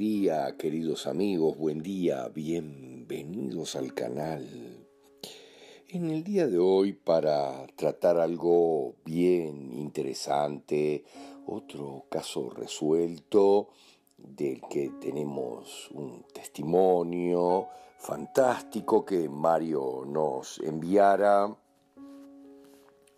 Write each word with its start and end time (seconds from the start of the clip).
día, 0.00 0.56
queridos 0.56 1.06
amigos, 1.06 1.58
buen 1.58 1.82
día, 1.82 2.26
bienvenidos 2.28 3.76
al 3.76 3.92
canal. 3.92 4.46
En 5.88 6.08
el 6.08 6.24
día 6.24 6.46
de 6.46 6.58
hoy, 6.58 6.94
para 6.94 7.66
tratar 7.76 8.16
algo 8.16 8.94
bien 9.04 9.74
interesante, 9.74 11.04
otro 11.44 12.06
caso 12.08 12.48
resuelto 12.48 13.68
del 14.16 14.62
que 14.70 14.90
tenemos 15.02 15.90
un 15.90 16.24
testimonio 16.32 17.68
fantástico 17.98 19.04
que 19.04 19.28
Mario 19.28 20.04
nos 20.06 20.60
enviara 20.60 21.54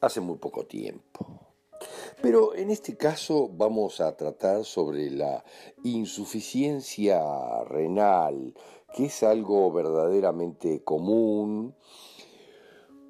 hace 0.01 0.21
muy 0.21 0.39
poco 0.39 0.65
tiempo. 0.67 1.52
Pero 2.23 2.55
en 2.55 2.71
este 2.71 2.97
caso 2.97 3.51
vamos 3.53 4.01
a 4.01 4.17
tratar 4.17 4.65
sobre 4.65 5.11
la 5.11 5.45
insuficiencia 5.83 7.21
renal, 7.65 8.55
que 8.95 9.07
es 9.07 9.25
algo 9.25 9.73
verdaderamente 9.73 10.85
común, 10.85 11.75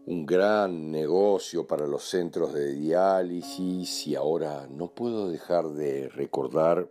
un 0.07 0.25
gran 0.25 0.91
negocio 0.91 1.67
para 1.67 1.87
los 1.87 2.05
centros 2.05 2.55
de 2.55 2.73
diálisis 2.73 4.07
y 4.07 4.15
ahora 4.15 4.67
no 4.71 4.89
puedo 4.95 5.29
dejar 5.29 5.69
de 5.69 6.09
recordar 6.09 6.91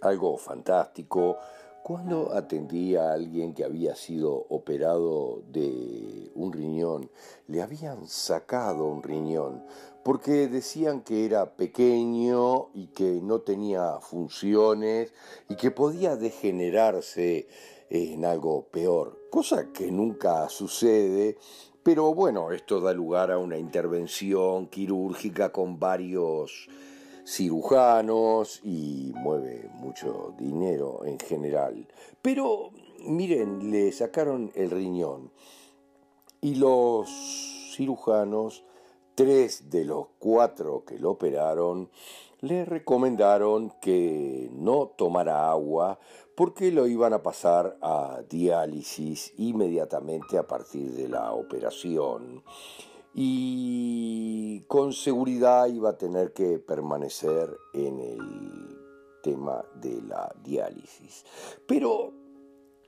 algo 0.00 0.38
fantástico 0.38 1.36
cuando 1.84 2.32
atendí 2.32 2.96
a 2.96 3.12
alguien 3.12 3.52
que 3.52 3.62
había 3.62 3.94
sido 3.94 4.46
operado 4.48 5.42
de 5.52 6.32
un 6.34 6.50
riñón, 6.50 7.10
le 7.46 7.60
habían 7.60 8.08
sacado 8.08 8.86
un 8.86 9.02
riñón 9.02 9.62
porque 10.02 10.48
decían 10.48 11.02
que 11.02 11.26
era 11.26 11.56
pequeño 11.56 12.70
y 12.72 12.86
que 12.86 13.20
no 13.20 13.42
tenía 13.42 13.98
funciones 14.00 15.12
y 15.50 15.56
que 15.56 15.70
podía 15.70 16.16
degenerarse 16.16 17.48
en 17.90 18.24
algo 18.24 18.64
peor, 18.68 19.20
cosa 19.28 19.70
que 19.70 19.92
nunca 19.92 20.48
sucede, 20.48 21.36
pero 21.82 22.14
bueno, 22.14 22.52
esto 22.52 22.80
da 22.80 22.94
lugar 22.94 23.30
a 23.30 23.36
una 23.36 23.58
intervención 23.58 24.68
quirúrgica 24.68 25.52
con 25.52 25.78
varios 25.78 26.66
cirujanos 27.24 28.60
y 28.62 29.12
mueve 29.14 29.70
mucho 29.74 30.34
dinero 30.38 31.04
en 31.04 31.18
general. 31.18 31.86
Pero 32.22 32.70
miren, 33.06 33.70
le 33.70 33.92
sacaron 33.92 34.52
el 34.54 34.70
riñón 34.70 35.30
y 36.40 36.56
los 36.56 37.08
cirujanos, 37.74 38.64
tres 39.14 39.70
de 39.70 39.84
los 39.84 40.06
cuatro 40.18 40.84
que 40.84 40.98
lo 40.98 41.12
operaron, 41.12 41.90
le 42.40 42.64
recomendaron 42.64 43.72
que 43.80 44.50
no 44.52 44.88
tomara 44.88 45.50
agua 45.50 45.98
porque 46.34 46.70
lo 46.70 46.86
iban 46.86 47.14
a 47.14 47.22
pasar 47.22 47.78
a 47.80 48.20
diálisis 48.28 49.32
inmediatamente 49.38 50.36
a 50.36 50.46
partir 50.46 50.92
de 50.92 51.08
la 51.08 51.32
operación 51.32 52.42
y 53.14 54.62
con 54.66 54.92
seguridad 54.92 55.66
iba 55.68 55.90
a 55.90 55.98
tener 55.98 56.32
que 56.32 56.58
permanecer 56.58 57.56
en 57.72 58.00
el 58.00 58.78
tema 59.22 59.64
de 59.80 60.02
la 60.02 60.34
diálisis. 60.42 61.24
Pero 61.66 62.12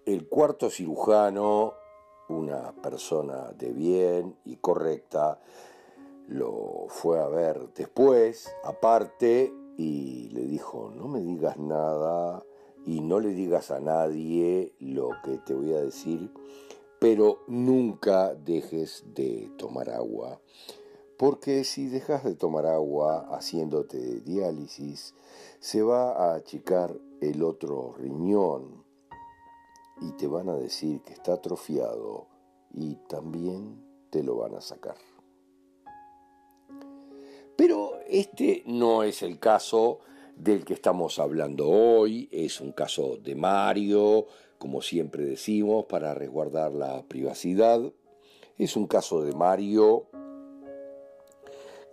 el 0.04 0.28
cuarto 0.28 0.68
cirujano, 0.68 1.74
una 2.28 2.74
persona 2.82 3.52
de 3.52 3.72
bien 3.72 4.36
y 4.44 4.56
correcta, 4.56 5.40
lo 6.26 6.86
fue 6.88 7.20
a 7.20 7.28
ver 7.28 7.72
después, 7.72 8.52
aparte, 8.64 9.52
y 9.76 10.28
le 10.30 10.42
dijo, 10.42 10.90
no 10.94 11.06
me 11.06 11.20
digas 11.20 11.56
nada 11.56 12.42
y 12.84 13.00
no 13.00 13.20
le 13.20 13.28
digas 13.28 13.70
a 13.70 13.78
nadie 13.78 14.74
lo 14.80 15.10
que 15.22 15.38
te 15.38 15.54
voy 15.54 15.72
a 15.74 15.80
decir 15.80 16.32
pero 17.08 17.44
nunca 17.46 18.34
dejes 18.34 19.04
de 19.14 19.48
tomar 19.58 19.90
agua, 19.90 20.40
porque 21.16 21.62
si 21.62 21.86
dejas 21.86 22.24
de 22.24 22.34
tomar 22.34 22.66
agua 22.66 23.28
haciéndote 23.30 24.22
diálisis, 24.22 25.14
se 25.60 25.82
va 25.82 26.10
a 26.10 26.34
achicar 26.34 26.98
el 27.20 27.44
otro 27.44 27.94
riñón 27.96 28.82
y 30.00 30.10
te 30.16 30.26
van 30.26 30.48
a 30.48 30.56
decir 30.56 31.00
que 31.02 31.12
está 31.12 31.34
atrofiado 31.34 32.26
y 32.74 32.96
también 33.08 33.80
te 34.10 34.24
lo 34.24 34.38
van 34.38 34.56
a 34.56 34.60
sacar. 34.60 34.96
Pero 37.54 38.00
este 38.08 38.64
no 38.66 39.04
es 39.04 39.22
el 39.22 39.38
caso 39.38 40.00
del 40.34 40.64
que 40.64 40.74
estamos 40.74 41.20
hablando 41.20 41.68
hoy, 41.68 42.28
es 42.32 42.60
un 42.60 42.72
caso 42.72 43.16
de 43.16 43.36
Mario, 43.36 44.26
como 44.58 44.82
siempre 44.82 45.24
decimos, 45.24 45.86
para 45.86 46.14
resguardar 46.14 46.72
la 46.72 47.02
privacidad. 47.04 47.80
Es 48.58 48.76
un 48.76 48.86
caso 48.86 49.22
de 49.22 49.32
Mario 49.32 50.06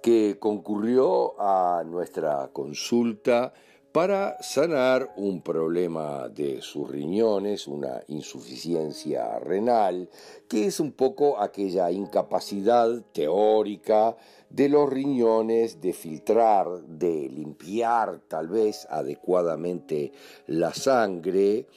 que 0.01 0.37
concurrió 0.39 1.39
a 1.39 1.83
nuestra 1.85 2.49
consulta 2.51 3.53
para 3.93 4.41
sanar 4.41 5.13
un 5.17 5.43
problema 5.43 6.27
de 6.27 6.63
sus 6.63 6.89
riñones, 6.89 7.67
una 7.67 8.01
insuficiencia 8.07 9.37
renal, 9.37 10.09
que 10.49 10.65
es 10.65 10.79
un 10.79 10.93
poco 10.93 11.39
aquella 11.39 11.91
incapacidad 11.91 12.89
teórica 13.13 14.17
de 14.49 14.67
los 14.67 14.89
riñones 14.89 15.79
de 15.79 15.93
filtrar, 15.93 16.81
de 16.87 17.29
limpiar 17.29 18.19
tal 18.27 18.47
vez 18.47 18.87
adecuadamente 18.89 20.11
la 20.47 20.73
sangre 20.73 21.67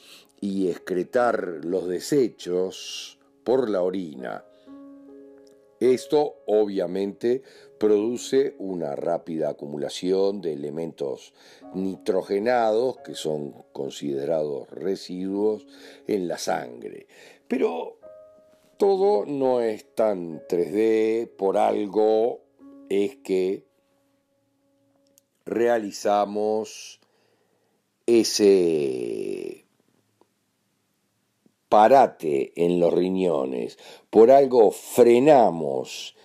y 0.41 0.69
excretar 0.69 1.59
los 1.65 1.87
desechos 1.87 3.19
por 3.43 3.69
la 3.69 3.83
orina. 3.83 4.46
Esto 5.79 6.37
obviamente 6.47 7.43
produce 7.77 8.55
una 8.57 8.95
rápida 8.95 9.49
acumulación 9.49 10.41
de 10.41 10.53
elementos 10.53 11.33
nitrogenados 11.75 12.97
que 12.99 13.13
son 13.13 13.51
considerados 13.73 14.69
residuos 14.71 15.67
en 16.07 16.27
la 16.27 16.39
sangre. 16.39 17.05
Pero 17.47 17.99
todo 18.77 19.25
no 19.25 19.61
es 19.61 19.93
tan 19.93 20.41
3D, 20.47 21.29
por 21.35 21.57
algo 21.57 22.41
es 22.89 23.17
que 23.17 23.65
realizamos 25.45 26.99
ese 28.07 29.66
parate 31.69 32.53
en 32.55 32.79
los 32.79 32.93
riñones, 32.93 33.77
por 34.09 34.31
algo 34.31 34.71
frenamos 34.71 36.15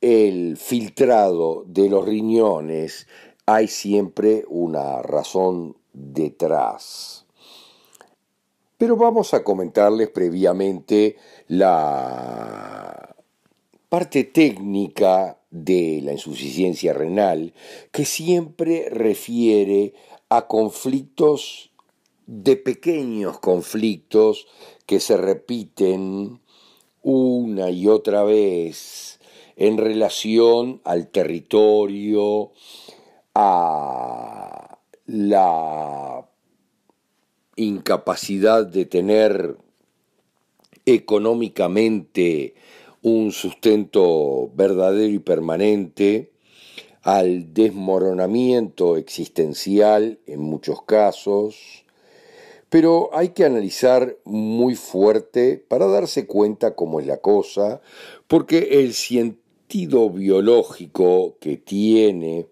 el 0.00 0.56
filtrado 0.56 1.64
de 1.66 1.88
los 1.88 2.04
riñones, 2.04 3.06
hay 3.46 3.68
siempre 3.68 4.44
una 4.48 5.02
razón 5.02 5.76
detrás. 5.92 7.26
Pero 8.76 8.96
vamos 8.96 9.32
a 9.32 9.44
comentarles 9.44 10.08
previamente 10.10 11.16
la 11.48 13.14
parte 13.88 14.24
técnica 14.24 15.38
de 15.50 16.00
la 16.02 16.12
insuficiencia 16.12 16.92
renal, 16.92 17.54
que 17.92 18.04
siempre 18.04 18.88
refiere 18.90 19.94
a 20.28 20.48
conflictos 20.48 21.70
de 22.26 22.56
pequeños 22.56 23.38
conflictos 23.38 24.46
que 24.86 25.00
se 25.00 25.16
repiten 25.16 26.40
una 27.02 27.70
y 27.70 27.86
otra 27.86 28.24
vez 28.24 29.20
en 29.56 29.78
relación 29.78 30.80
al 30.84 31.08
territorio, 31.08 32.52
a 33.34 34.78
la 35.06 36.28
incapacidad 37.56 38.66
de 38.66 38.86
tener 38.86 39.56
económicamente 40.86 42.54
un 43.02 43.32
sustento 43.32 44.50
verdadero 44.54 45.12
y 45.12 45.18
permanente, 45.18 46.32
al 47.02 47.52
desmoronamiento 47.52 48.96
existencial 48.96 50.20
en 50.26 50.40
muchos 50.40 50.82
casos, 50.82 51.83
pero 52.74 53.10
hay 53.12 53.28
que 53.28 53.44
analizar 53.44 54.16
muy 54.24 54.74
fuerte 54.74 55.64
para 55.68 55.86
darse 55.86 56.26
cuenta 56.26 56.74
cómo 56.74 56.98
es 56.98 57.06
la 57.06 57.18
cosa, 57.18 57.80
porque 58.26 58.80
el 58.80 58.94
sentido 58.94 60.10
biológico 60.10 61.36
que 61.38 61.56
tiene 61.56 62.48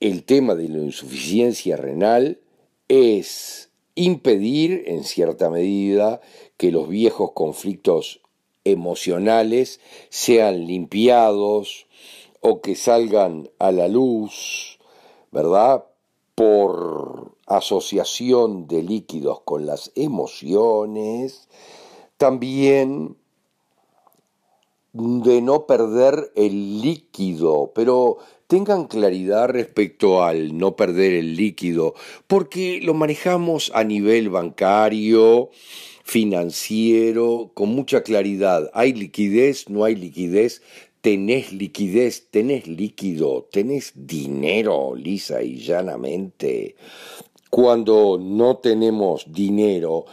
el 0.00 0.22
tema 0.24 0.54
de 0.54 0.68
la 0.68 0.80
insuficiencia 0.80 1.78
renal 1.78 2.40
es 2.88 3.70
impedir 3.94 4.82
en 4.84 5.02
cierta 5.02 5.48
medida 5.48 6.20
que 6.58 6.70
los 6.70 6.90
viejos 6.90 7.32
conflictos 7.32 8.20
emocionales 8.64 9.80
sean 10.10 10.66
limpiados 10.66 11.86
o 12.42 12.60
que 12.60 12.74
salgan 12.74 13.48
a 13.58 13.72
la 13.72 13.88
luz, 13.88 14.78
¿verdad? 15.32 15.87
Por 16.38 17.32
asociación 17.48 18.68
de 18.68 18.84
líquidos 18.84 19.40
con 19.40 19.66
las 19.66 19.90
emociones, 19.96 21.48
también 22.16 23.16
de 24.92 25.42
no 25.42 25.66
perder 25.66 26.30
el 26.36 26.80
líquido, 26.80 27.72
pero 27.74 28.18
tengan 28.46 28.86
claridad 28.86 29.48
respecto 29.48 30.22
al 30.22 30.56
no 30.56 30.76
perder 30.76 31.14
el 31.14 31.34
líquido, 31.34 31.94
porque 32.28 32.78
lo 32.84 32.94
manejamos 32.94 33.72
a 33.74 33.82
nivel 33.82 34.30
bancario, 34.30 35.50
financiero, 36.04 37.50
con 37.52 37.70
mucha 37.70 38.04
claridad. 38.04 38.70
Hay 38.74 38.92
liquidez, 38.92 39.68
no 39.68 39.82
hay 39.82 39.96
liquidez, 39.96 40.62
tenés 41.00 41.52
liquidez, 41.52 42.28
tenés 42.30 42.66
líquido, 42.66 43.48
tenés 43.50 43.92
dinero, 43.94 44.94
lisa 44.94 45.42
y 45.42 45.56
llanamente. 45.58 46.76
Cuando 47.50 48.18
no 48.20 48.58
tenemos 48.58 49.32
dinero, 49.32 50.04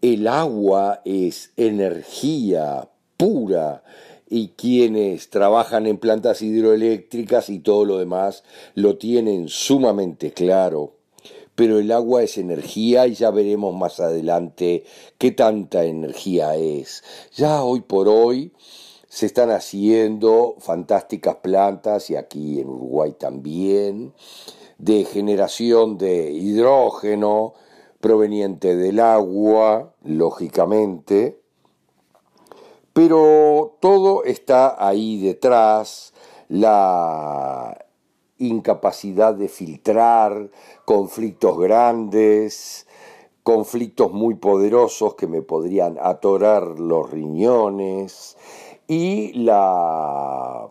el 0.00 0.26
agua 0.26 1.00
es 1.04 1.52
energía 1.56 2.88
pura 3.16 3.82
y 4.28 4.48
quienes 4.48 5.30
trabajan 5.30 5.86
en 5.86 5.98
plantas 5.98 6.42
hidroeléctricas 6.42 7.48
y 7.50 7.60
todo 7.60 7.84
lo 7.84 7.98
demás 7.98 8.44
lo 8.74 8.98
tienen 8.98 9.48
sumamente 9.48 10.32
claro. 10.32 10.96
Pero 11.54 11.78
el 11.78 11.92
agua 11.92 12.22
es 12.22 12.38
energía 12.38 13.06
y 13.06 13.14
ya 13.14 13.30
veremos 13.30 13.74
más 13.76 14.00
adelante 14.00 14.84
qué 15.18 15.32
tanta 15.32 15.84
energía 15.84 16.56
es. 16.56 17.04
Ya 17.36 17.62
hoy 17.62 17.82
por 17.82 18.08
hoy 18.08 18.52
se 19.12 19.26
están 19.26 19.50
haciendo 19.50 20.54
fantásticas 20.58 21.36
plantas 21.36 22.08
y 22.08 22.16
aquí 22.16 22.60
en 22.60 22.68
Uruguay 22.70 23.12
también 23.12 24.14
de 24.78 25.04
generación 25.04 25.98
de 25.98 26.30
hidrógeno 26.30 27.52
proveniente 28.00 28.74
del 28.74 29.00
agua, 29.00 29.92
lógicamente, 30.02 31.42
pero 32.94 33.76
todo 33.80 34.24
está 34.24 34.82
ahí 34.82 35.20
detrás, 35.20 36.14
la 36.48 37.84
incapacidad 38.38 39.34
de 39.34 39.48
filtrar 39.48 40.50
conflictos 40.86 41.58
grandes, 41.58 42.86
conflictos 43.42 44.10
muy 44.10 44.36
poderosos 44.36 45.16
que 45.16 45.26
me 45.26 45.42
podrían 45.42 45.98
atorar 46.00 46.78
los 46.78 47.10
riñones 47.10 48.38
y 48.88 49.32
la 49.34 50.68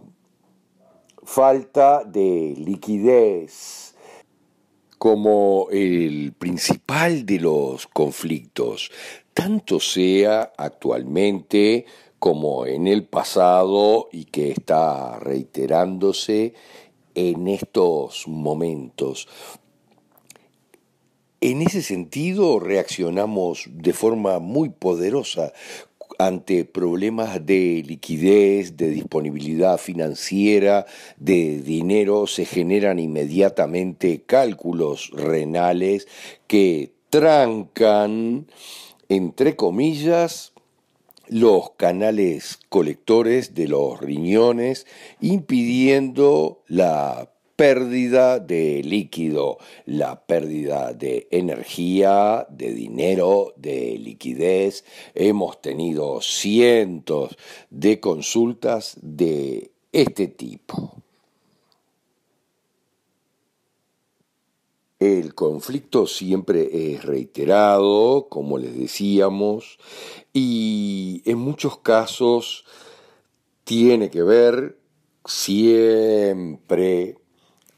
falta 1.23 2.03
de 2.03 2.55
liquidez 2.57 3.95
como 4.97 5.67
el 5.71 6.33
principal 6.33 7.25
de 7.25 7.39
los 7.39 7.87
conflictos, 7.87 8.91
tanto 9.33 9.79
sea 9.79 10.53
actualmente 10.57 11.85
como 12.19 12.67
en 12.67 12.85
el 12.85 13.05
pasado 13.05 14.09
y 14.11 14.25
que 14.25 14.51
está 14.51 15.17
reiterándose 15.17 16.53
en 17.15 17.47
estos 17.47 18.27
momentos. 18.27 19.27
En 21.39 21.63
ese 21.63 21.81
sentido 21.81 22.59
reaccionamos 22.59 23.65
de 23.71 23.93
forma 23.93 24.37
muy 24.37 24.69
poderosa 24.69 25.53
ante 26.19 26.65
problemas 26.65 27.45
de 27.45 27.83
liquidez, 27.85 28.77
de 28.77 28.89
disponibilidad 28.89 29.77
financiera, 29.77 30.85
de 31.17 31.61
dinero, 31.61 32.27
se 32.27 32.45
generan 32.45 32.99
inmediatamente 32.99 34.23
cálculos 34.25 35.11
renales 35.11 36.07
que 36.47 36.93
trancan, 37.09 38.47
entre 39.09 39.55
comillas, 39.55 40.53
los 41.27 41.71
canales 41.77 42.59
colectores 42.69 43.53
de 43.53 43.67
los 43.67 43.99
riñones, 43.99 44.85
impidiendo 45.21 46.61
la 46.67 47.31
pérdida 47.61 48.39
de 48.39 48.81
líquido, 48.83 49.59
la 49.85 50.25
pérdida 50.25 50.93
de 50.93 51.27
energía, 51.29 52.47
de 52.49 52.73
dinero, 52.73 53.53
de 53.55 53.99
liquidez. 53.99 54.83
Hemos 55.13 55.61
tenido 55.61 56.21
cientos 56.21 57.37
de 57.69 57.99
consultas 57.99 58.97
de 59.03 59.69
este 59.91 60.27
tipo. 60.27 61.03
El 64.97 65.35
conflicto 65.35 66.07
siempre 66.07 66.93
es 66.93 67.05
reiterado, 67.05 68.27
como 68.27 68.57
les 68.57 68.75
decíamos, 68.75 69.77
y 70.33 71.21
en 71.25 71.37
muchos 71.37 71.77
casos 71.77 72.65
tiene 73.65 74.09
que 74.09 74.23
ver 74.23 74.79
siempre 75.25 77.20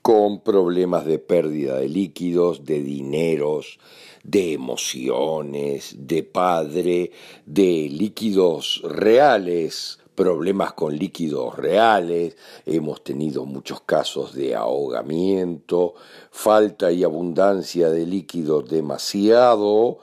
con 0.04 0.42
problemas 0.42 1.06
de 1.06 1.18
pérdida 1.18 1.78
de 1.78 1.88
líquidos, 1.88 2.66
de 2.66 2.84
dineros, 2.84 3.80
de 4.24 4.52
emociones, 4.52 5.96
de 5.98 6.24
padre, 6.24 7.12
de 7.46 7.88
líquidos 7.90 8.82
reales, 8.84 10.00
problemas 10.14 10.74
con 10.74 10.98
líquidos 10.98 11.56
reales, 11.56 12.36
hemos 12.66 13.02
tenido 13.02 13.46
muchos 13.46 13.80
casos 13.80 14.34
de 14.34 14.56
ahogamiento, 14.56 15.96
falta 16.32 16.92
y 16.92 17.06
abundancia 17.06 17.90
de 17.90 18.06
líquidos 18.06 18.70
demasiado, 18.70 20.00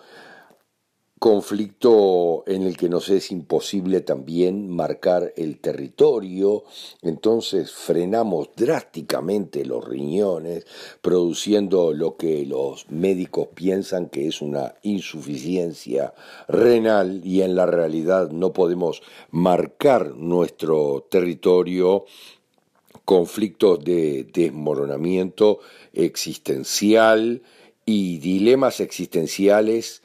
conflicto 1.21 2.45
en 2.47 2.63
el 2.63 2.79
que 2.79 2.89
nos 2.89 3.11
es 3.11 3.31
imposible 3.31 4.01
también 4.01 4.71
marcar 4.71 5.35
el 5.37 5.59
territorio, 5.59 6.65
entonces 7.03 7.73
frenamos 7.73 8.49
drásticamente 8.57 9.67
los 9.67 9.87
riñones, 9.87 10.67
produciendo 11.03 11.93
lo 11.93 12.17
que 12.17 12.47
los 12.47 12.91
médicos 12.91 13.49
piensan 13.55 14.09
que 14.09 14.29
es 14.29 14.41
una 14.41 14.77
insuficiencia 14.81 16.15
renal 16.49 17.21
y 17.23 17.43
en 17.43 17.55
la 17.55 17.67
realidad 17.67 18.31
no 18.31 18.55
podemos 18.55 19.03
marcar 19.31 20.17
nuestro 20.17 21.07
territorio. 21.11 22.07
Conflictos 23.05 23.85
de 23.85 24.27
desmoronamiento 24.33 25.59
existencial 25.93 27.43
y 27.85 28.19
dilemas 28.19 28.81
existenciales 28.81 30.03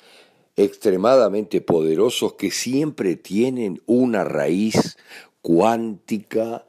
extremadamente 0.56 1.62
poderosos 1.62 2.34
que 2.34 2.52
siempre 2.52 3.16
tienen 3.16 3.82
una 3.86 4.24
raíz 4.24 4.98
cuántica 5.42 6.66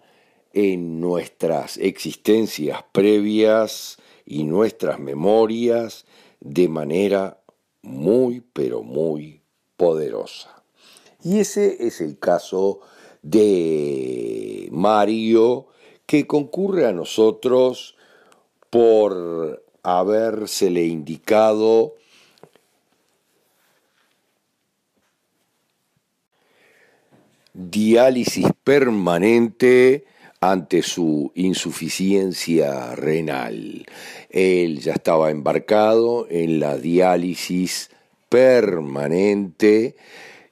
en 0.52 1.00
nuestras 1.00 1.76
existencias 1.76 2.85
previas 2.93 3.99
y 4.25 4.45
nuestras 4.45 4.99
memorias 4.99 6.05
de 6.40 6.69
manera 6.69 7.40
muy, 7.83 8.43
pero 8.52 8.83
muy 8.83 9.43
poderosa. 9.76 10.62
Y 11.23 11.38
ese 11.38 11.87
es 11.87 12.00
el 12.00 12.19
caso 12.19 12.81
de 13.23 14.69
Mario, 14.73 15.69
que 16.07 16.26
concurre 16.26 16.87
a 16.87 16.93
nosotros 16.93 17.97
por 18.71 19.64
habérsele 19.83 20.85
indicado 20.85 21.95
diálisis 27.56 28.46
permanente 28.62 30.04
ante 30.40 30.82
su 30.82 31.32
insuficiencia 31.34 32.94
renal. 32.94 33.86
Él 34.28 34.80
ya 34.80 34.92
estaba 34.92 35.30
embarcado 35.30 36.26
en 36.28 36.60
la 36.60 36.76
diálisis 36.76 37.90
permanente, 38.28 39.96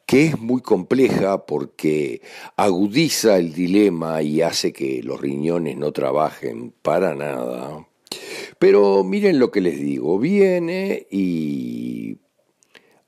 que 0.07 0.27
es 0.27 0.39
muy 0.39 0.63
compleja 0.63 1.45
porque 1.45 2.23
agudiza 2.57 3.37
el 3.37 3.53
dilema 3.53 4.23
y 4.23 4.41
hace 4.41 4.73
que 4.73 5.03
los 5.03 5.21
riñones 5.21 5.77
no 5.77 5.93
trabajen 5.93 6.73
para 6.83 7.15
nada. 7.15 7.87
Pero 8.59 9.05
miren 9.05 9.39
lo 9.39 9.51
que 9.51 9.61
les 9.61 9.79
digo, 9.79 10.19
viene 10.19 11.07
y 11.11 12.19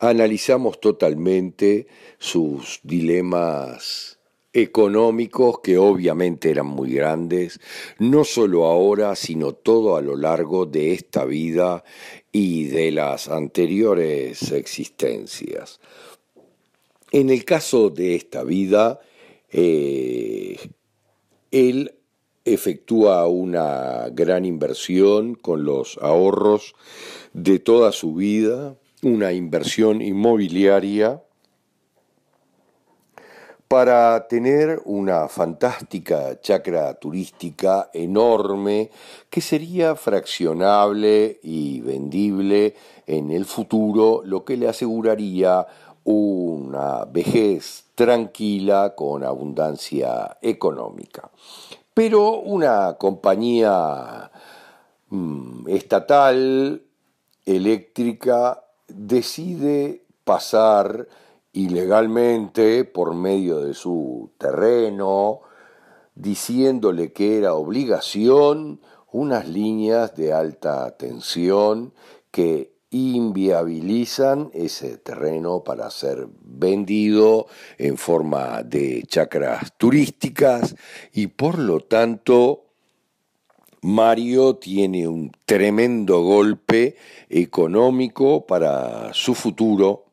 analizamos 0.06 0.80
totalmente 0.80 1.86
sus 2.18 2.80
dilemas 2.82 4.18
económicos 4.52 5.60
que 5.60 5.76
obviamente 5.76 6.50
eran 6.50 6.66
muy 6.66 6.94
grandes, 6.94 7.60
no 7.98 8.25
solo 8.25 8.64
ahora, 8.64 9.14
sino 9.14 9.52
todo 9.52 9.96
a 9.96 10.00
lo 10.00 10.16
largo 10.16 10.64
de 10.64 10.92
esta 10.92 11.26
vida 11.26 11.84
y 12.32 12.64
de 12.64 12.90
las 12.90 13.28
anteriores 13.28 14.52
existencias. 14.52 15.78
En 17.12 17.28
el 17.28 17.44
caso 17.44 17.90
de 17.90 18.14
esta 18.14 18.44
vida, 18.44 18.98
eh, 19.50 20.58
él 21.50 21.94
efectúa 22.46 23.26
una 23.26 24.08
gran 24.10 24.44
inversión 24.44 25.34
con 25.34 25.64
los 25.64 25.98
ahorros 26.00 26.75
de 27.34 27.58
toda 27.58 27.92
su 27.92 28.14
vida, 28.14 28.76
una 29.02 29.32
inversión 29.32 30.00
inmobiliaria 30.00 31.22
para 33.68 34.28
tener 34.28 34.80
una 34.84 35.28
fantástica 35.28 36.40
chacra 36.40 36.94
turística 36.94 37.90
enorme 37.92 38.90
que 39.28 39.40
sería 39.40 39.96
fraccionable 39.96 41.40
y 41.42 41.80
vendible 41.80 42.74
en 43.06 43.30
el 43.32 43.44
futuro, 43.44 44.22
lo 44.24 44.44
que 44.44 44.56
le 44.56 44.68
aseguraría 44.68 45.66
una 46.04 47.04
vejez 47.06 47.86
tranquila 47.96 48.94
con 48.94 49.24
abundancia 49.24 50.38
económica. 50.40 51.28
Pero 51.92 52.38
una 52.40 52.94
compañía 52.98 54.30
mm, 55.08 55.68
estatal 55.68 56.82
eléctrica 57.44 58.62
decide 58.88 60.05
pasar 60.25 61.09
ilegalmente 61.52 62.85
por 62.85 63.14
medio 63.14 63.61
de 63.61 63.75
su 63.75 64.31
terreno, 64.38 65.40
diciéndole 66.14 67.12
que 67.12 67.38
era 67.38 67.55
obligación 67.55 68.81
unas 69.12 69.49
líneas 69.49 70.14
de 70.14 70.33
alta 70.33 70.97
tensión 70.97 71.95
que 72.31 72.76
inviabilizan 72.90 74.50
ese 74.52 74.99
terreno 74.99 75.64
para 75.64 75.90
ser 75.90 76.28
vendido 76.43 77.47
en 77.78 77.97
forma 77.97 78.62
de 78.62 79.02
chacras 79.07 79.73
turísticas 79.76 80.76
y 81.12 81.28
por 81.28 81.59
lo 81.59 81.81
tanto 81.81 82.65
Mario 83.87 84.57
tiene 84.57 85.07
un 85.07 85.31
tremendo 85.45 86.21
golpe 86.23 86.97
económico 87.28 88.45
para 88.45 89.14
su 89.14 89.33
futuro 89.33 90.07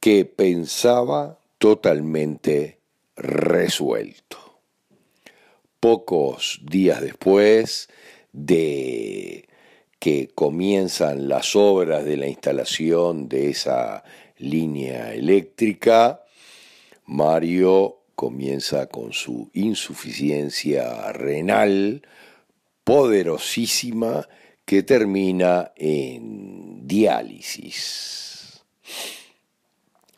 que 0.00 0.26
pensaba 0.26 1.38
totalmente 1.56 2.80
resuelto. 3.16 4.60
Pocos 5.80 6.60
días 6.62 7.00
después 7.00 7.88
de 8.34 9.48
que 9.98 10.28
comienzan 10.34 11.26
las 11.26 11.56
obras 11.56 12.04
de 12.04 12.18
la 12.18 12.26
instalación 12.26 13.30
de 13.30 13.48
esa 13.48 14.04
línea 14.36 15.14
eléctrica, 15.14 16.22
Mario 17.06 18.00
comienza 18.14 18.88
con 18.88 19.14
su 19.14 19.48
insuficiencia 19.54 21.12
renal 21.12 22.02
poderosísima 22.88 24.26
que 24.64 24.82
termina 24.82 25.72
en 25.76 26.88
diálisis. 26.88 28.64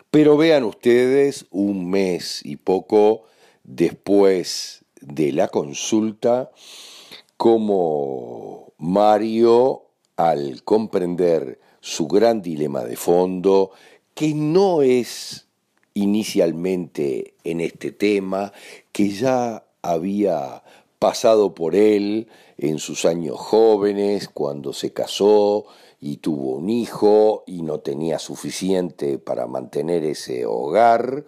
Pero 0.09 0.37
vean 0.37 0.63
ustedes, 0.63 1.47
un 1.51 1.89
mes 1.89 2.39
y 2.45 2.55
poco 2.55 3.23
después 3.65 4.85
de 5.01 5.33
la 5.33 5.49
consulta, 5.49 6.49
cómo 7.35 8.71
Mario, 8.77 9.87
al 10.15 10.63
comprender 10.63 11.59
su 11.81 12.07
gran 12.07 12.41
dilema 12.41 12.85
de 12.85 12.95
fondo, 12.95 13.71
que 14.13 14.33
no 14.33 14.81
es 14.81 15.45
inicialmente 15.93 17.33
en 17.43 17.59
este 17.59 17.91
tema, 17.91 18.53
que 18.93 19.09
ya 19.09 19.65
había 19.81 20.63
pasado 21.01 21.55
por 21.55 21.75
él 21.75 22.27
en 22.59 22.77
sus 22.77 23.05
años 23.05 23.39
jóvenes, 23.39 24.29
cuando 24.29 24.71
se 24.71 24.93
casó 24.93 25.65
y 25.99 26.17
tuvo 26.17 26.57
un 26.57 26.69
hijo 26.69 27.43
y 27.47 27.63
no 27.63 27.79
tenía 27.79 28.19
suficiente 28.19 29.17
para 29.17 29.47
mantener 29.47 30.03
ese 30.03 30.45
hogar, 30.45 31.25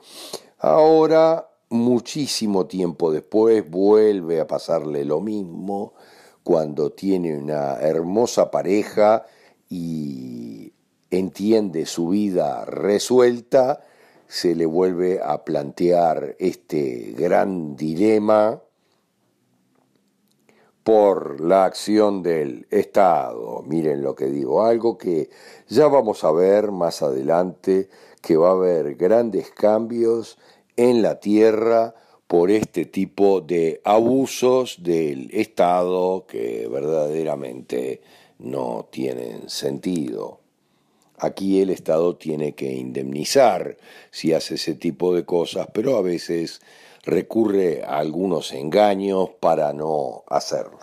ahora, 0.60 1.50
muchísimo 1.70 2.68
tiempo 2.68 3.12
después, 3.12 3.68
vuelve 3.68 4.39
a 4.39 4.46
pasarle 4.46 5.06
lo 5.06 5.22
mismo 5.22 5.96
cuando 6.44 6.92
tiene 6.92 7.36
una 7.36 7.80
hermosa 7.80 8.51
pareja 8.51 9.25
y 9.70 10.72
entiende 11.10 11.88
su 11.88 12.10
vida 12.10 12.63
resuelta, 12.65 13.82
se 14.27 14.53
le 14.53 14.68
vuelve 14.68 15.20
a 15.24 15.44
plantear 15.44 16.36
este 16.38 17.15
gran 17.18 17.75
dilema 17.75 18.62
por 20.83 21.39
la 21.41 21.65
acción 21.65 22.23
del 22.23 22.67
Estado. 22.69 23.63
Miren 23.65 24.03
lo 24.03 24.15
que 24.15 24.25
digo, 24.25 24.63
algo 24.63 24.97
que 24.97 25.29
ya 25.69 25.87
vamos 25.87 26.23
a 26.23 26.31
ver 26.31 26.71
más 26.71 27.01
adelante, 27.01 27.89
que 28.21 28.37
va 28.37 28.49
a 28.49 28.53
haber 28.53 28.95
grandes 28.95 29.51
cambios 29.51 30.37
en 30.75 31.01
la 31.01 31.19
tierra 31.19 31.95
por 32.27 32.51
este 32.51 32.85
tipo 32.85 33.41
de 33.41 33.81
abusos 33.83 34.81
del 34.81 35.29
Estado 35.31 36.25
que 36.27 36.67
verdaderamente 36.67 38.01
no 38.39 38.87
tienen 38.91 39.49
sentido. 39.49 40.39
Aquí 41.17 41.61
el 41.61 41.69
Estado 41.69 42.15
tiene 42.17 42.53
que 42.53 42.73
indemnizar 42.73 43.77
si 44.11 44.33
hace 44.33 44.55
ese 44.55 44.73
tipo 44.73 45.13
de 45.13 45.23
cosas, 45.25 45.67
pero 45.73 45.95
a 45.95 46.01
veces 46.01 46.59
recurre 47.03 47.83
a 47.83 47.98
algunos 47.98 48.53
engaños 48.53 49.29
para 49.39 49.74
no 49.74 50.24
hacerlo. 50.27 50.79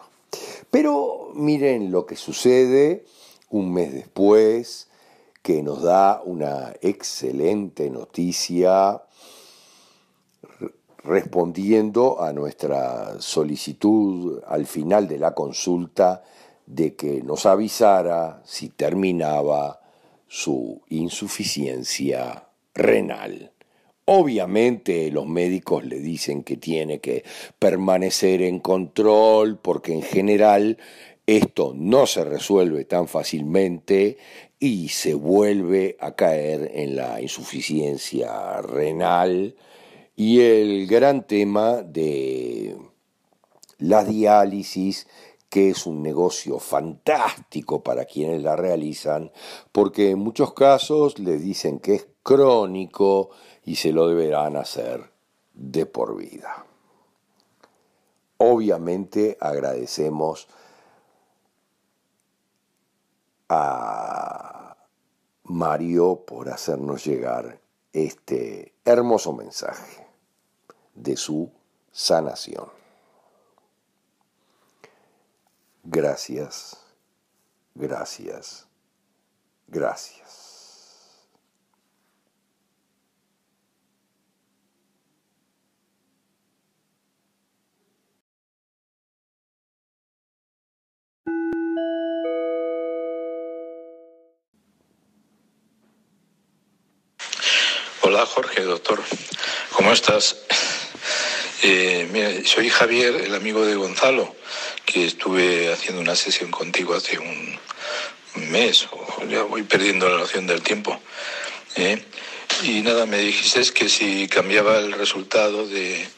Pero 0.71 1.31
miren 1.35 1.91
lo 1.91 2.07
que 2.07 2.17
sucede 2.17 3.05
un 3.51 3.73
mes 3.73 3.93
después, 3.93 4.89
que 5.43 5.63
nos 5.63 5.83
da 5.83 6.23
una 6.25 6.73
excelente 6.81 7.91
noticia 7.91 9.03
respondiendo 11.03 12.23
a 12.23 12.33
nuestra 12.33 13.21
solicitud 13.21 14.43
al 14.47 14.67
final 14.67 15.09
de 15.09 15.19
la 15.19 15.35
consulta 15.35 16.23
de 16.67 16.95
que 16.95 17.23
nos 17.23 17.47
avisara 17.47 18.43
si 18.45 18.69
terminaba 18.69 19.81
su 20.29 20.83
insuficiencia 20.91 22.47
renal. 22.75 23.53
Obviamente 24.13 25.09
los 25.13 25.29
médicos 25.29 25.85
le 25.85 26.01
dicen 26.01 26.43
que 26.43 26.57
tiene 26.57 26.99
que 26.99 27.23
permanecer 27.61 28.43
en 28.43 28.59
control 28.59 29.57
porque 29.57 29.93
en 29.93 30.03
general 30.03 30.79
esto 31.27 31.75
no 31.77 32.07
se 32.07 32.25
resuelve 32.25 32.85
tan 32.87 33.07
fácilmente 33.07 34.19
y 34.59 34.89
se 34.89 35.15
vuelve 35.15 35.97
a 36.01 36.17
caer 36.17 36.73
en 36.75 36.97
la 36.97 37.23
insuficiencia 37.23 38.61
renal. 38.63 39.55
Y 40.17 40.41
el 40.41 40.89
gran 40.89 41.25
tema 41.25 41.83
de 41.83 42.77
la 43.79 44.03
diálisis, 44.03 45.07
que 45.49 45.71
es 45.71 45.87
un 45.87 46.03
negocio 46.03 46.59
fantástico 46.59 47.85
para 47.85 48.07
quienes 48.07 48.43
la 48.43 48.57
realizan, 48.57 49.31
porque 49.71 50.11
en 50.11 50.19
muchos 50.19 50.53
casos 50.53 51.21
les 51.21 51.45
dicen 51.45 51.79
que 51.79 51.95
es 51.95 52.09
crónico 52.25 53.31
y 53.65 53.77
se 53.77 53.93
lo 53.93 54.09
deberán 54.09 54.57
hacer 54.57 55.11
de 55.55 55.87
por 55.87 56.17
vida. 56.17 56.65
Obviamente 58.39 59.37
agradecemos 59.41 60.49
a 63.49 64.77
Mario 65.45 66.25
por 66.25 66.49
hacernos 66.49 67.05
llegar 67.05 67.61
este 67.93 68.75
hermoso 68.85 69.33
mensaje 69.33 70.07
de 70.95 71.17
su 71.17 71.53
sanación. 71.91 72.71
Gracias, 75.83 76.77
gracias, 77.75 78.69
gracias. 79.67 80.40
Jorge, 98.35 98.63
doctor. 98.63 99.03
¿Cómo 99.73 99.93
estás? 99.93 100.37
Eh, 101.63 102.43
soy 102.47 102.71
Javier, 102.71 103.17
el 103.17 103.35
amigo 103.35 103.67
de 103.67 103.75
Gonzalo, 103.75 104.37
que 104.87 105.05
estuve 105.05 105.73
haciendo 105.73 106.01
una 106.01 106.15
sesión 106.15 106.53
contigo 106.53 106.95
hace 106.95 107.19
un, 107.19 107.59
mes, 108.53 108.87
o 108.93 109.25
ya 109.29 109.43
voy 109.43 109.65
perdiendo 109.65 110.09
la 110.09 110.19
noción 110.19 110.47
del 110.47 110.63
tiempo. 110.63 111.01
¿eh? 111.75 112.01
Y 112.63 112.83
nada, 112.83 113.05
me 113.05 113.19
dijiste 113.19 113.75
que 113.75 113.89
si 113.89 114.29
cambiaba 114.29 114.79
el 114.79 114.93
resultado 114.93 115.67
de, 115.67 116.09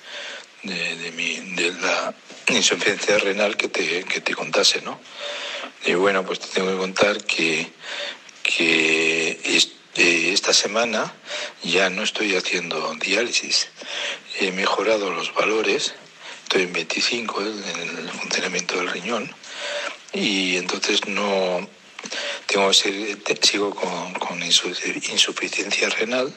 de, 0.64 1.12
mi, 1.16 1.36
de 1.56 1.72
la 1.80 2.14
insuficiencia 2.48 3.16
renal 3.18 3.56
que 3.56 3.68
te, 3.68 4.04
que 4.04 4.20
te 4.20 4.34
contase, 4.34 4.82
¿no? 4.82 5.00
Y 5.86 5.94
bueno, 5.94 6.24
pues 6.26 6.40
te 6.40 6.48
tengo 6.48 6.70
que 6.70 6.76
contar 6.76 7.24
que, 7.24 7.72
que 8.42 9.40
esta 9.94 10.52
semana 10.52 11.14
ya 11.62 11.90
no 11.90 12.02
estoy 12.02 12.34
haciendo 12.34 12.94
diálisis. 12.94 13.68
He 14.40 14.52
mejorado 14.52 15.10
los 15.10 15.34
valores, 15.34 15.94
estoy 16.44 16.62
en 16.62 16.72
25 16.72 17.40
en 17.42 17.98
el 17.98 18.10
funcionamiento 18.10 18.76
del 18.76 18.88
riñón 18.88 19.34
y 20.12 20.56
entonces 20.56 21.06
no 21.06 21.68
tengo 22.46 22.72
sigo 22.72 23.74
con, 23.74 24.14
con 24.14 24.42
insuficiencia 24.42 25.88
renal 25.88 26.34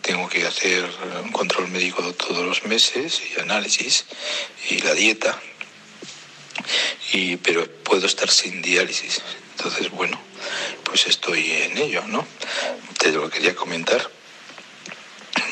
tengo 0.00 0.28
que 0.28 0.46
hacer 0.46 0.88
un 1.22 1.32
control 1.32 1.68
médico 1.68 2.12
todos 2.14 2.44
los 2.44 2.64
meses 2.64 3.22
y 3.30 3.40
análisis 3.40 4.06
y 4.68 4.78
la 4.78 4.94
dieta, 4.94 5.40
y, 7.12 7.36
pero 7.36 7.66
puedo 7.84 8.06
estar 8.06 8.30
sin 8.30 8.62
diálisis. 8.62 9.22
Entonces, 9.56 9.90
bueno, 9.90 10.18
pues 10.92 11.06
estoy 11.06 11.50
en 11.50 11.78
ello, 11.78 12.02
¿no? 12.06 12.22
Te 12.98 13.12
lo 13.12 13.30
quería 13.30 13.54
comentar. 13.54 14.10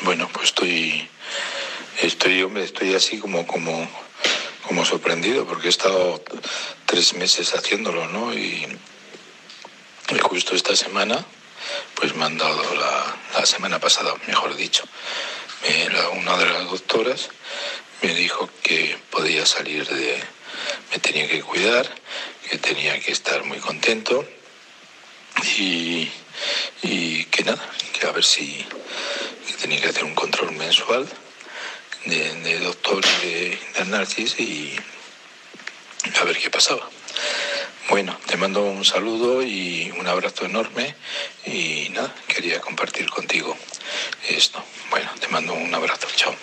Bueno, 0.02 0.28
pues 0.30 0.48
estoy, 0.48 1.08
estoy, 2.02 2.42
hombre, 2.42 2.64
estoy 2.64 2.94
así 2.94 3.18
como, 3.18 3.46
como, 3.46 3.90
como 4.66 4.84
sorprendido 4.84 5.46
porque 5.46 5.68
he 5.68 5.70
estado 5.70 6.22
tres 6.84 7.14
meses 7.14 7.54
haciéndolo, 7.54 8.06
¿no? 8.08 8.34
y 8.34 8.66
justo 10.20 10.54
esta 10.54 10.76
semana 10.76 11.24
pues 11.94 12.14
me 12.14 12.26
han 12.26 12.36
dado 12.36 12.62
la, 12.74 13.46
semana 13.46 13.78
pasada, 13.78 14.12
mejor 14.26 14.54
dicho, 14.56 14.84
una 16.18 16.36
de 16.36 16.50
las 16.50 16.64
doctoras 16.70 17.30
me 18.02 18.12
dijo 18.14 18.50
que 18.62 18.98
podía 19.08 19.46
salir 19.46 19.88
de, 19.88 20.22
me 20.90 20.98
tenía 20.98 21.26
que 21.28 21.40
cuidar, 21.40 21.88
que 22.50 22.58
tenía 22.58 23.00
que 23.00 23.12
estar 23.12 23.42
muy 23.44 23.58
contento 23.58 24.28
y, 25.58 26.10
que 27.30 27.44
nada, 27.44 27.62
que 27.92 28.06
a 28.06 28.12
ver 28.12 28.24
si 28.24 28.64
tenía 29.60 29.80
que 29.80 29.88
hacer 29.88 30.04
un 30.04 30.14
control 30.14 30.52
mensual 30.52 31.08
de, 32.06 32.58
doctor 32.60 33.04
y 33.04 33.26
de, 33.26 33.58
de 33.74 33.80
análisis 33.80 34.38
y 34.38 34.76
a 36.20 36.24
ver 36.24 36.38
qué 36.38 36.50
pasaba. 36.50 36.88
Bueno, 37.88 38.18
te 38.26 38.36
mando 38.36 38.62
un 38.62 38.84
saludo 38.84 39.42
y 39.42 39.92
un 39.98 40.06
abrazo 40.06 40.44
enorme 40.44 40.94
y 41.44 41.88
nada, 41.90 42.14
quería 42.28 42.60
compartir 42.60 43.08
contigo 43.10 43.56
esto. 44.28 44.62
Bueno, 44.90 45.10
te 45.18 45.28
mando 45.28 45.54
un 45.54 45.74
abrazo, 45.74 46.06
chao. 46.14 46.34